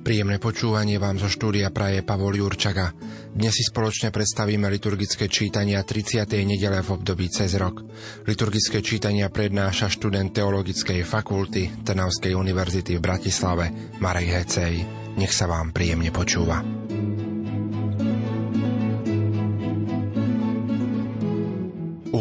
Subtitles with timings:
[0.00, 2.96] Príjemné počúvanie vám zo štúdia praje Pavol Jurčaga.
[3.36, 6.24] Dnes si spoločne predstavíme liturgické čítania 30.
[6.40, 7.84] nedele v období cez rok.
[8.24, 13.64] Liturgické čítania prednáša študent Teologickej fakulty Trnavskej univerzity v Bratislave
[14.00, 14.74] Marek Hecej.
[15.20, 16.79] Nech sa vám príjemne počúva.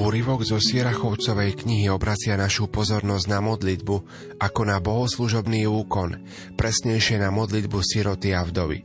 [0.10, 3.96] Úryvok zo Sierachovcovej knihy obracia našu pozornosť na modlitbu
[4.42, 6.26] ako na bohoslužobný úkon,
[6.58, 8.82] presnejšie na modlitbu siroty a vdovy.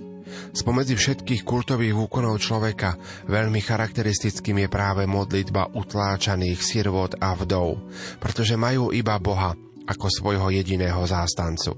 [0.52, 7.80] Spomedzi všetkých kultových úkonov človeka veľmi charakteristickým je práve modlitba utláčaných sirvot a vdov,
[8.20, 9.56] pretože majú iba Boha
[9.88, 11.72] ako svojho jediného zástancu.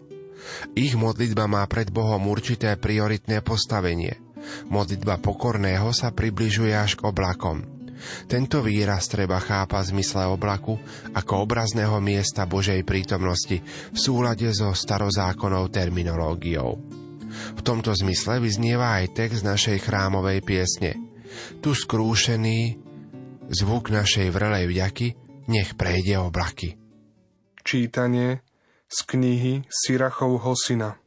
[0.74, 4.18] Ich modlitba má pred Bohom určité prioritné postavenie.
[4.66, 7.62] Modlitba pokorného sa približuje až k oblakom–
[8.26, 10.76] tento výraz treba chápať v zmysle oblaku
[11.14, 16.78] ako obrazného miesta Božej prítomnosti v súlade so starozákonnou terminológiou.
[17.56, 20.96] V tomto zmysle vyznieva aj text našej chrámovej piesne.
[21.60, 22.80] Tu skrúšený
[23.52, 25.08] zvuk našej vrelej vďaky
[25.52, 26.74] nech prejde oblaky.
[27.66, 28.42] Čítanie
[28.86, 30.98] z knihy Sirachovho syna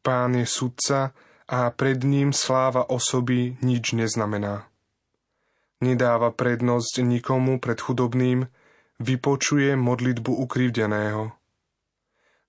[0.00, 1.12] Pán je sudca
[1.46, 4.70] a pred ním sláva osoby nič neznamená
[5.80, 8.48] nedáva prednosť nikomu pred chudobným,
[8.96, 11.32] vypočuje modlitbu ukrivdeného.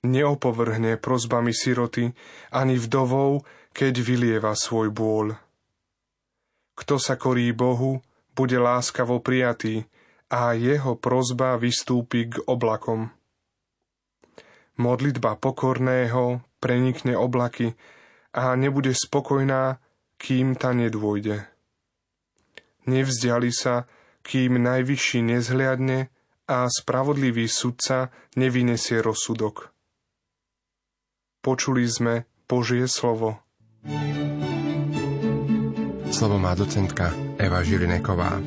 [0.08, 2.14] Neopovrhne prozbami siroty
[2.54, 3.44] ani vdovou,
[3.76, 5.36] keď vylieva svoj bôľ.
[6.78, 8.00] Kto sa korí Bohu,
[8.38, 9.90] bude láskavo prijatý
[10.30, 13.10] a jeho prozba vystúpi k oblakom.
[14.78, 17.74] Modlitba pokorného prenikne oblaky
[18.38, 19.82] a nebude spokojná,
[20.22, 21.57] kým ta nedôjde
[22.88, 23.86] nevzdiali sa,
[24.24, 26.12] kým najvyšší nezhliadne
[26.48, 29.72] a spravodlivý sudca nevynesie rozsudok.
[31.44, 33.40] Počuli sme Božie slovo.
[36.12, 38.40] Slovo má docentka Eva Žilineková.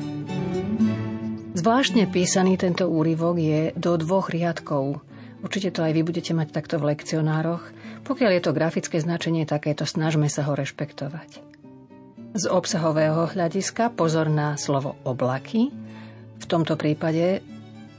[1.51, 5.01] Zvláštne písaný tento úryvok je do dvoch riadkov.
[5.41, 7.63] Určite to aj vy budete mať takto v lekcionároch.
[8.05, 11.50] Pokiaľ je to grafické značenie takéto, snažme sa ho rešpektovať.
[12.31, 15.67] Z obsahového hľadiska pozor na slovo oblaky.
[16.39, 17.43] V tomto prípade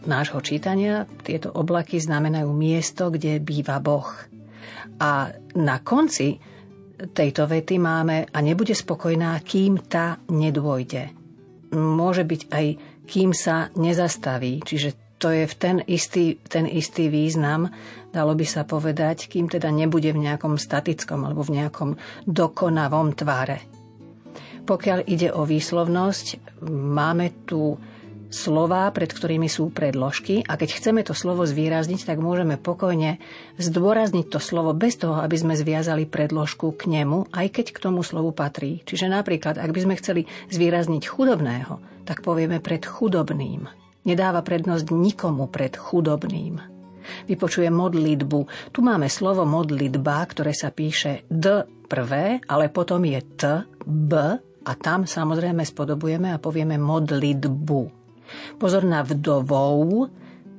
[0.09, 4.09] nášho čítania tieto oblaky znamenajú miesto, kde býva Boh.
[5.05, 6.41] A na konci
[7.13, 11.13] tejto vety máme a nebude spokojná, kým tá nedôjde.
[11.77, 12.67] Môže byť aj
[13.05, 17.69] kým sa nezastaví, čiže to je v ten istý, ten istý význam,
[18.17, 23.82] dalo by sa povedať, kým teda nebude v nejakom statickom alebo v nejakom dokonavom tvare.
[24.63, 27.75] Pokiaľ ide o výslovnosť, máme tu
[28.33, 33.21] slová, pred ktorými sú predložky a keď chceme to slovo zvýrazniť, tak môžeme pokojne
[33.61, 38.01] zdôrazniť to slovo bez toho, aby sme zviazali predložku k nemu, aj keď k tomu
[38.01, 38.81] slovu patrí.
[38.89, 43.69] Čiže napríklad, ak by sme chceli zvýrazniť chudobného, tak povieme pred chudobným.
[44.03, 46.59] Nedáva prednosť nikomu pred chudobným.
[47.27, 48.71] Vypočuje modlitbu.
[48.71, 53.43] Tu máme slovo modlitba, ktoré sa píše D prvé, ale potom je T,
[53.83, 54.13] B
[54.63, 57.81] a tam samozrejme spodobujeme a povieme modlitbu.
[58.57, 60.09] Pozor na vdovou,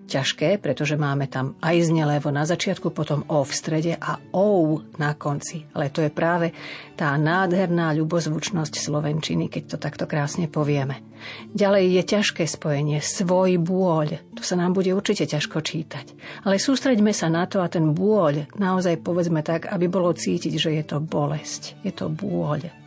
[0.05, 5.15] ťažké, pretože máme tam aj znelevo na začiatku, potom o v strede a ou na
[5.15, 5.65] konci.
[5.73, 6.51] Ale to je práve
[6.93, 11.01] tá nádherná ľubozvučnosť slovenčiny, keď to takto krásne povieme.
[11.55, 14.35] Ďalej je ťažké spojenie svoj bôľ.
[14.35, 16.05] To sa nám bude určite ťažko čítať.
[16.43, 20.69] Ale sústreďme sa na to a ten bôľ naozaj povedzme tak, aby bolo cítiť, že
[20.75, 21.79] je to bolesť.
[21.81, 22.82] Je to bôľ.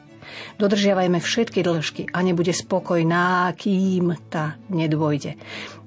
[0.56, 5.36] Dodržiavajme všetky dĺžky a nebude spokojná, kým tá nedôjde.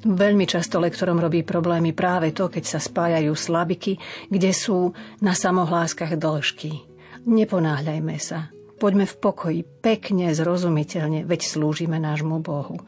[0.05, 3.99] Veľmi často lektorom robí problémy práve to, keď sa spájajú slabiky,
[4.31, 6.87] kde sú na samohláskach dĺžky.
[7.27, 8.47] Neponáhľajme sa.
[8.79, 12.79] Poďme v pokoji, pekne, zrozumiteľne, veď slúžime nášmu Bohu.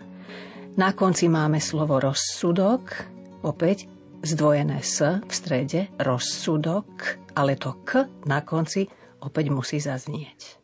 [0.80, 3.12] Na konci máme slovo rozsudok,
[3.44, 3.92] opäť
[4.24, 8.88] zdvojené S v strede, rozsudok, ale to K na konci
[9.20, 10.61] opäť musí zaznieť.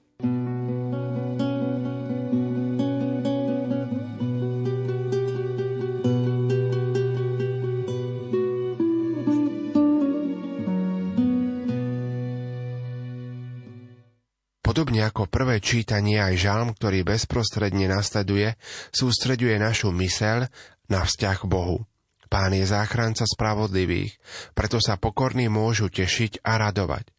[15.38, 18.58] Prvé čítanie aj žalm, ktorý bezprostredne nasleduje,
[18.90, 20.50] sústreďuje našu mysel
[20.90, 21.86] na vzťah Bohu.
[22.26, 24.18] Pán je záchranca spravodlivých,
[24.58, 27.14] preto sa pokorní môžu tešiť a radovať.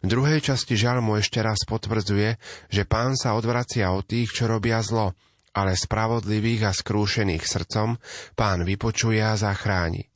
[0.00, 2.38] V druhej časti žalmu ešte raz potvrdzuje,
[2.70, 5.18] že pán sa odvracia od tých, čo robia zlo,
[5.50, 7.98] ale spravodlivých a skrúšených srdcom
[8.38, 10.06] pán vypočuje a zachráni.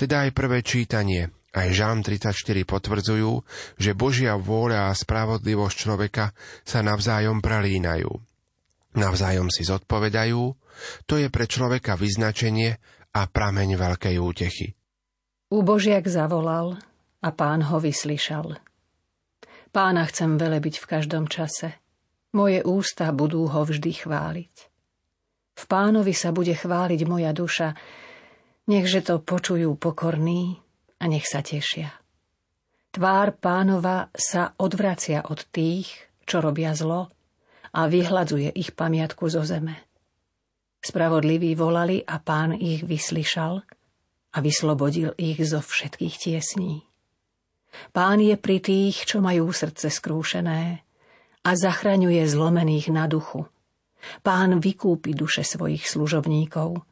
[0.00, 2.32] Teda aj prvé čítanie, aj Žalm 34
[2.64, 3.32] potvrdzujú,
[3.76, 6.32] že Božia vôľa a spravodlivosť človeka
[6.64, 8.08] sa navzájom pralínajú.
[8.96, 10.40] Navzájom si zodpovedajú,
[11.04, 12.80] to je pre človeka vyznačenie
[13.12, 14.72] a prameň veľkej útechy.
[15.52, 16.80] Božiak zavolal
[17.20, 18.56] a pán ho vyslyšal.
[19.72, 21.76] Pána chcem velebiť v každom čase.
[22.32, 24.54] Moje ústa budú ho vždy chváliť.
[25.52, 27.76] V pánovi sa bude chváliť moja duša,
[28.72, 30.61] nechže to počujú pokorní
[31.02, 31.90] a nech sa tešia.
[32.94, 35.90] Tvár pánova sa odvracia od tých,
[36.22, 37.10] čo robia zlo
[37.74, 39.74] a vyhľadzuje ich pamiatku zo zeme.
[40.78, 43.64] Spravodliví volali a pán ich vyslyšal
[44.32, 46.84] a vyslobodil ich zo všetkých tiesní.
[47.96, 50.84] Pán je pri tých, čo majú srdce skrúšené
[51.42, 53.48] a zachraňuje zlomených na duchu.
[54.20, 56.82] Pán vykúpi duše svojich služobníkov.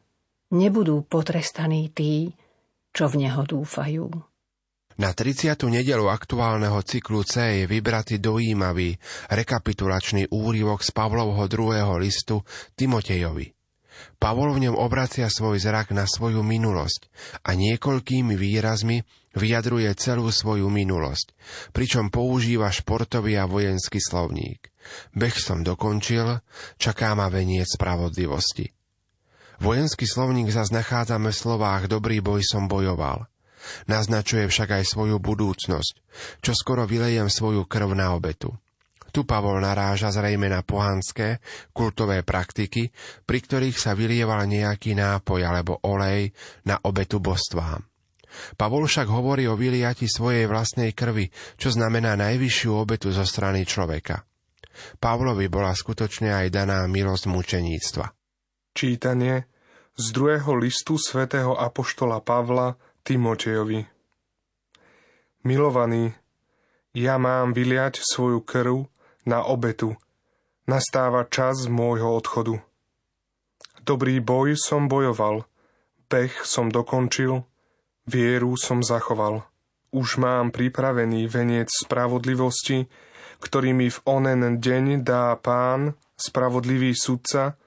[0.51, 2.33] Nebudú potrestaní tí,
[2.91, 4.07] čo v Neho dúfajú.
[4.99, 5.55] Na 30.
[5.71, 8.99] nedelu aktuálneho cyklu C je vybratý dojímavý
[9.31, 12.43] rekapitulačný úrivok z Pavlovho druhého listu
[12.75, 13.49] Timotejovi.
[14.21, 17.09] Pavol v ňom obracia svoj zrak na svoju minulosť
[17.45, 19.01] a niekoľkými výrazmi
[19.33, 21.33] vyjadruje celú svoju minulosť,
[21.71, 24.69] pričom používa športový a vojenský slovník.
[25.15, 26.41] Beh som dokončil,
[26.77, 28.80] čaká ma veniec spravodlivosti.
[29.61, 33.29] Vojenský slovník zas nachádzame v slovách Dobrý boj som bojoval.
[33.85, 35.93] Naznačuje však aj svoju budúcnosť,
[36.41, 38.49] čo skoro vylejem svoju krv na obetu.
[39.13, 41.45] Tu Pavol naráža zrejme na pohanské,
[41.77, 42.89] kultové praktiky,
[43.21, 46.33] pri ktorých sa vylieval nejaký nápoj alebo olej
[46.65, 47.85] na obetu božstvám.
[48.57, 51.29] Pavol však hovorí o vyliati svojej vlastnej krvi,
[51.61, 54.25] čo znamená najvyššiu obetu zo strany človeka.
[54.97, 58.09] Pavlovi bola skutočne aj daná milosť mučeníctva.
[58.71, 59.50] Čítanie
[59.99, 63.83] z druhého listu svätého Apoštola Pavla Timotejovi
[65.43, 66.15] Milovaný,
[66.95, 68.87] ja mám vyliať svoju krv
[69.25, 69.97] na obetu.
[70.69, 72.61] Nastáva čas môjho odchodu.
[73.81, 75.49] Dobrý boj som bojoval,
[76.07, 77.41] beh som dokončil,
[78.05, 79.43] vieru som zachoval.
[79.91, 82.85] Už mám pripravený veniec spravodlivosti,
[83.41, 87.57] ktorý mi v onen deň dá pán, spravodlivý sudca,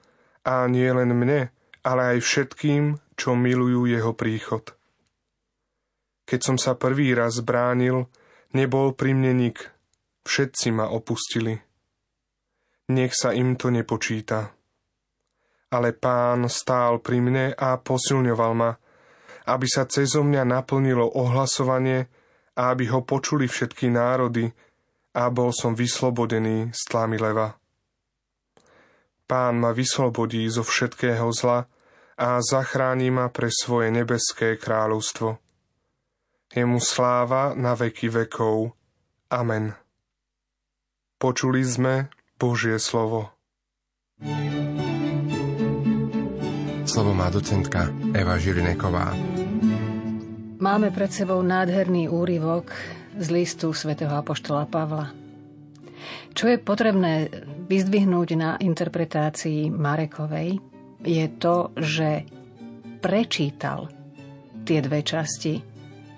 [0.45, 1.51] a nie len mne,
[1.85, 4.73] ale aj všetkým, čo milujú jeho príchod.
[6.25, 8.09] Keď som sa prvý raz bránil,
[8.57, 9.75] nebol pri mne nik,
[10.25, 11.53] Všetci ma opustili.
[12.89, 14.57] Nech sa im to nepočíta.
[15.69, 18.73] Ale pán stál pri mne a posilňoval ma,
[19.45, 22.09] aby sa cezo mňa naplnilo ohlasovanie
[22.57, 24.49] a aby ho počuli všetky národy
[25.13, 27.53] a bol som vyslobodený z tlamy leva.
[29.29, 31.69] Pán ma vyslobodí zo všetkého zla
[32.15, 35.35] a zachráni ma pre svoje nebeské kráľovstvo.
[36.55, 38.71] Jemu sláva na veky vekov.
[39.27, 39.75] Amen.
[41.19, 42.07] Počuli sme
[42.39, 43.35] Božie slovo.
[46.87, 49.11] Slovo má docentka Eva Žilineková.
[50.55, 52.71] Máme pred sebou nádherný úryvok
[53.19, 55.11] z listu svätého Apoštola Pavla.
[56.31, 57.27] Čo je potrebné
[57.67, 60.74] vyzdvihnúť na interpretácii Marekovej,
[61.05, 62.25] je to, že
[62.99, 63.87] prečítal
[64.65, 65.61] tie dve časti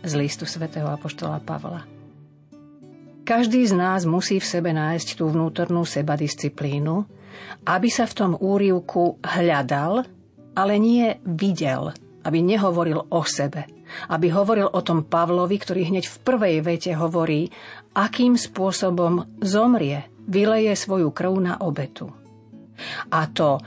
[0.02, 1.84] z listu svätého Apoštola Pavla.
[3.28, 6.96] Každý z nás musí v sebe nájsť tú vnútornú sebadisciplínu,
[7.68, 10.08] aby sa v tom úrivku hľadal,
[10.56, 11.92] ale nie videl,
[12.24, 13.68] aby nehovoril o sebe,
[14.08, 17.52] aby hovoril o tom Pavlovi, ktorý hneď v prvej vete hovorí,
[18.00, 22.08] akým spôsobom zomrie, vyleje svoju krv na obetu.
[23.12, 23.60] A to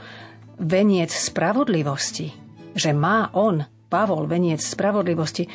[0.61, 2.29] veniec spravodlivosti,
[2.77, 5.49] že má on, Pavol, veniec spravodlivosti,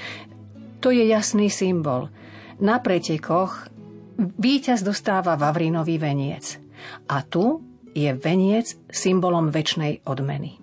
[0.82, 2.12] to je jasný symbol.
[2.60, 3.70] Na pretekoch
[4.18, 6.60] víťaz dostáva Vavrínový veniec.
[7.08, 7.64] A tu
[7.96, 10.60] je veniec symbolom väčšnej odmeny.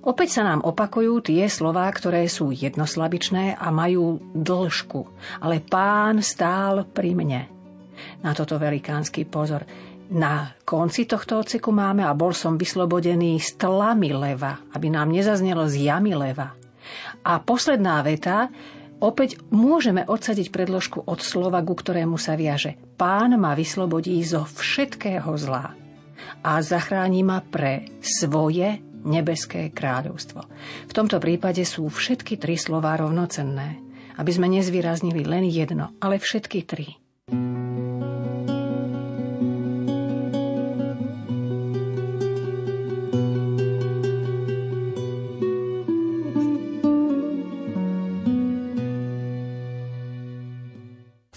[0.00, 5.00] Opäť sa nám opakujú tie slová, ktoré sú jednoslabičné a majú dĺžku,
[5.44, 7.42] ale pán stál pri mne.
[8.24, 9.68] Na toto velikánsky pozor.
[10.10, 15.70] Na konci tohto odseku máme a bol som vyslobodený z tlamy leva, aby nám nezaznelo
[15.70, 16.58] z jamy leva.
[17.22, 18.50] A posledná veta,
[19.00, 22.76] Opäť môžeme odsadiť predložku od slova, ku ktorému sa viaže.
[23.00, 25.72] Pán ma vyslobodí zo všetkého zla
[26.44, 30.44] a zachráni ma pre svoje nebeské kráľovstvo.
[30.84, 33.80] V tomto prípade sú všetky tri slová rovnocenné,
[34.20, 36.99] aby sme nezvýraznili len jedno, ale všetky tri.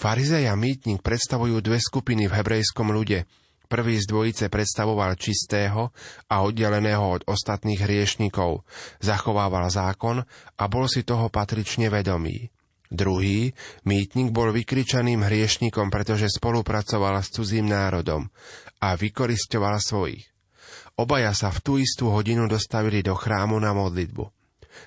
[0.04, 3.24] Farizej a mýtnik predstavujú dve skupiny v hebrejskom ľude.
[3.72, 5.96] Prvý z dvojice predstavoval čistého
[6.28, 8.68] a oddeleného od ostatných hriešnikov,
[9.00, 10.20] zachovával zákon
[10.60, 12.52] a bol si toho patrične vedomý.
[12.92, 13.56] Druhý,
[13.88, 18.28] mýtnik bol vykričaným hriešnikom, pretože spolupracoval s cudzím národom
[18.84, 20.28] a vykoristoval svojich.
[21.00, 24.28] Obaja sa v tú istú hodinu dostavili do chrámu na modlitbu.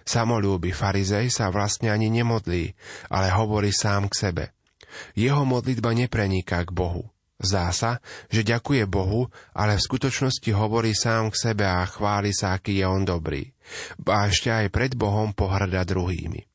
[0.04, 2.76] Samolúby farizej sa vlastne ani nemodlí,
[3.08, 4.55] ale hovorí sám k sebe.
[5.18, 7.10] Jeho modlitba nepreniká k Bohu.
[7.36, 8.00] Zdá sa,
[8.32, 12.86] že ďakuje Bohu, ale v skutočnosti hovorí sám k sebe a chváli sa, aký je
[12.88, 13.52] on dobrý.
[14.08, 16.48] A ešte aj pred Bohom pohrda druhými.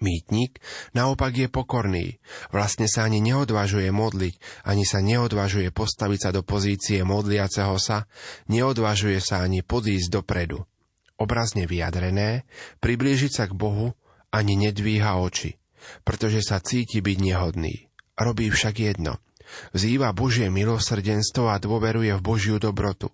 [0.00, 0.60] Mýtnik
[0.96, 2.20] naopak je pokorný,
[2.52, 8.08] vlastne sa ani neodvažuje modliť, ani sa neodvažuje postaviť sa do pozície modliaceho sa,
[8.48, 10.64] neodvažuje sa ani podísť dopredu.
[11.20, 12.48] Obrazne vyjadrené,
[12.80, 13.96] priblížiť sa k Bohu
[14.34, 15.56] ani nedvíha oči
[16.02, 17.88] pretože sa cíti byť nehodný.
[18.14, 19.18] Robí však jedno.
[19.76, 23.12] Vzýva Božie milosrdenstvo a dôveruje v Božiu dobrotu.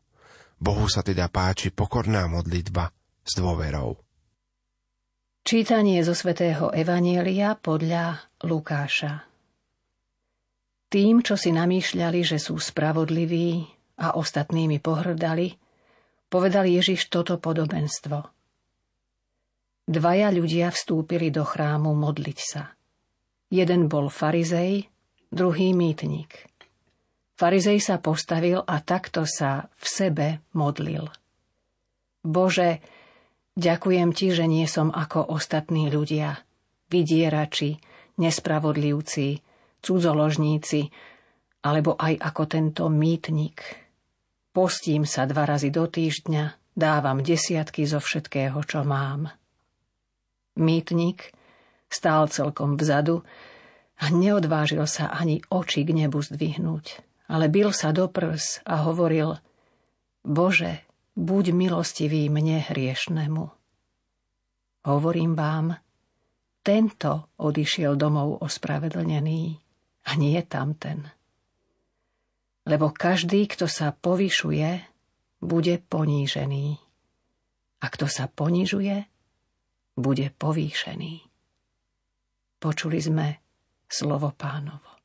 [0.61, 2.93] Bohu sa teda páči pokorná modlitba
[3.25, 3.97] s dôverou.
[5.41, 9.25] Čítanie zo svätého Evanielia podľa Lukáša
[10.93, 13.65] Tým, čo si namýšľali, že sú spravodliví
[14.05, 15.57] a ostatnými pohrdali,
[16.29, 18.21] povedal Ježiš toto podobenstvo–
[19.91, 22.79] Dvaja ľudia vstúpili do chrámu modliť sa.
[23.51, 24.87] Jeden bol farizej,
[25.35, 26.47] druhý mýtnik.
[27.35, 31.11] Farizej sa postavil a takto sa v sebe modlil.
[32.23, 32.79] Bože,
[33.59, 36.39] ďakujem ti, že nie som ako ostatní ľudia,
[36.87, 37.83] vydierači,
[38.23, 39.43] nespravodlivci,
[39.83, 40.87] cudzoložníci,
[41.67, 43.59] alebo aj ako tento mýtnik.
[44.55, 49.40] Postím sa dva razy do týždňa, dávam desiatky zo všetkého, čo mám.
[50.61, 51.33] Mýtnik
[51.89, 53.25] stál celkom vzadu
[53.97, 57.01] a neodvážil sa ani oči k nebu zdvihnúť,
[57.33, 59.41] ale bil sa do prs a hovoril
[60.21, 60.85] Bože,
[61.17, 63.45] buď milostivý mne hriešnemu.
[64.85, 65.81] Hovorím vám,
[66.61, 69.57] tento odišiel domov ospravedlnený
[70.09, 71.09] a nie tamten.
[72.69, 74.69] Lebo každý, kto sa povyšuje,
[75.41, 76.77] bude ponížený.
[77.81, 79.09] A kto sa ponižuje,
[80.01, 81.13] bude povýšený.
[82.61, 83.27] Počuli sme
[83.89, 85.00] slovo pánovo.